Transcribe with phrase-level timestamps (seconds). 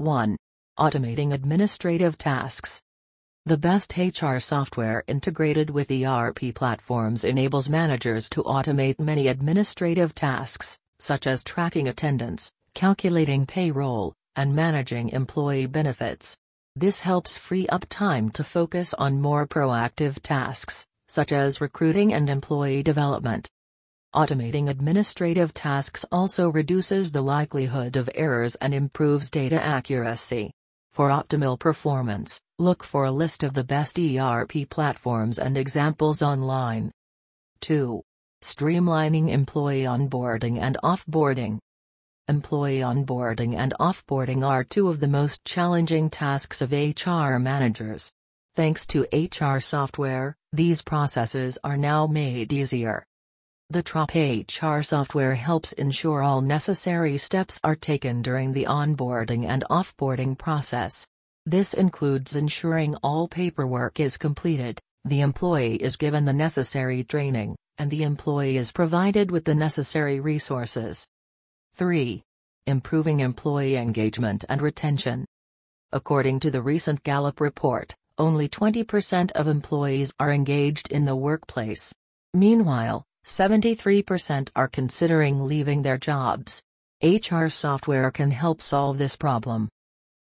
[0.00, 0.34] 1.
[0.78, 2.80] Automating administrative tasks.
[3.44, 10.78] The best HR software integrated with ERP platforms enables managers to automate many administrative tasks,
[10.98, 16.38] such as tracking attendance, calculating payroll, and managing employee benefits.
[16.74, 22.30] This helps free up time to focus on more proactive tasks, such as recruiting and
[22.30, 23.50] employee development.
[24.14, 30.50] Automating administrative tasks also reduces the likelihood of errors and improves data accuracy.
[30.92, 36.90] For optimal performance, look for a list of the best ERP platforms and examples online.
[37.60, 38.02] 2.
[38.42, 41.60] Streamlining employee onboarding and offboarding.
[42.26, 48.10] Employee onboarding and offboarding are two of the most challenging tasks of HR managers.
[48.56, 53.04] Thanks to HR software, these processes are now made easier.
[53.72, 59.62] The TROP HR software helps ensure all necessary steps are taken during the onboarding and
[59.70, 61.06] offboarding process.
[61.46, 67.92] This includes ensuring all paperwork is completed, the employee is given the necessary training, and
[67.92, 71.06] the employee is provided with the necessary resources.
[71.76, 72.24] 3.
[72.66, 75.24] Improving employee engagement and retention.
[75.92, 81.94] According to the recent Gallup report, only 20% of employees are engaged in the workplace.
[82.34, 86.62] Meanwhile, 73% are considering leaving their jobs.
[87.02, 89.68] HR software can help solve this problem.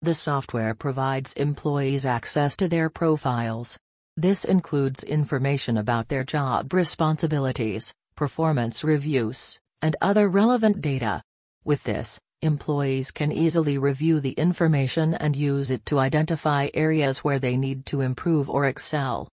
[0.01, 3.77] The software provides employees access to their profiles.
[4.15, 11.21] This includes information about their job responsibilities, performance reviews, and other relevant data.
[11.63, 17.39] With this, employees can easily review the information and use it to identify areas where
[17.39, 19.27] they need to improve or excel.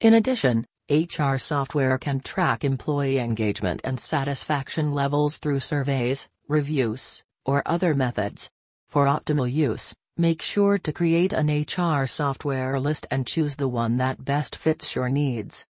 [0.00, 7.62] In addition, HR software can track employee engagement and satisfaction levels through surveys, reviews, or
[7.64, 8.50] other methods.
[8.90, 13.96] For optimal use, make sure to create an HR software list and choose the one
[13.96, 15.64] that best fits your needs.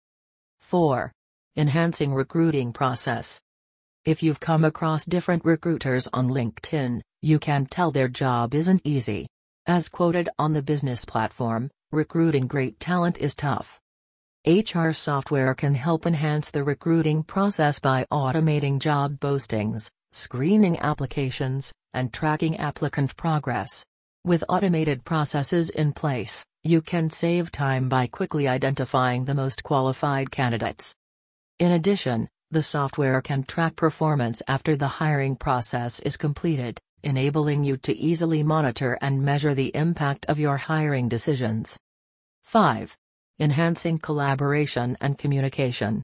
[0.61, 1.13] 4.
[1.57, 3.41] Enhancing recruiting process.
[4.05, 9.29] If you've come across different recruiters on LinkedIn, you can tell their job isn't easy.
[9.67, 13.79] As quoted on the business platform, recruiting great talent is tough.
[14.45, 22.13] HR software can help enhance the recruiting process by automating job postings, screening applications, and
[22.13, 23.87] tracking applicant progress.
[24.25, 30.33] With automated processes in place, you can save time by quickly identifying the most qualified
[30.33, 30.97] candidates.
[31.61, 37.77] In addition, the software can track performance after the hiring process is completed, enabling you
[37.77, 41.79] to easily monitor and measure the impact of your hiring decisions.
[42.43, 42.97] 5.
[43.41, 46.03] Enhancing collaboration and communication.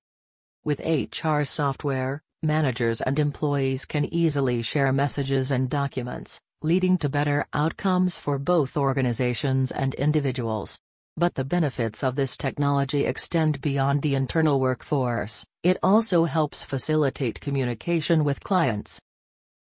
[0.64, 7.46] With HR software, managers and employees can easily share messages and documents, leading to better
[7.52, 10.80] outcomes for both organizations and individuals.
[11.16, 17.40] But the benefits of this technology extend beyond the internal workforce, it also helps facilitate
[17.40, 19.00] communication with clients.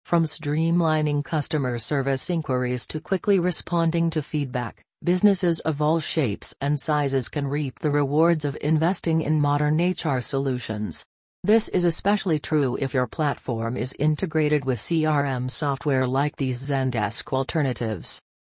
[0.06, 6.80] From streamlining customer service inquiries to quickly responding to feedback, businesses of all shapes and
[6.80, 11.06] sizes can reap the rewards of investing in modern HR solutions.
[11.44, 17.32] This is especially true if your platform is integrated with CRM software like these Zendesk
[17.32, 18.22] alternatives.